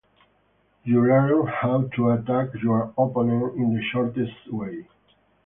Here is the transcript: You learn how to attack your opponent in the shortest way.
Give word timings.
You 0.83 1.05
learn 1.05 1.45
how 1.45 1.83
to 1.95 2.09
attack 2.09 2.55
your 2.63 2.91
opponent 2.97 3.55
in 3.55 3.71
the 3.75 3.83
shortest 3.91 4.51
way. 4.51 4.87